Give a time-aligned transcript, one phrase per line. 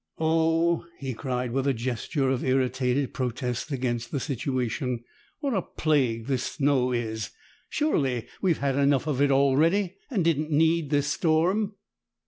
[0.17, 5.03] Oh!" he cried, with a gesture of irritated protest against the situation,
[5.41, 7.29] "what a plague this snow is!
[7.69, 11.75] Surely we had enough of it already, and didn't need this storm."